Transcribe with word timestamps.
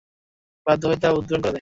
বাধ্য 0.67 0.83
হয়ে 0.83 0.99
তা 0.99 1.07
উদগিরন 1.11 1.39
করে 1.39 1.41
দেয়। 1.41 1.49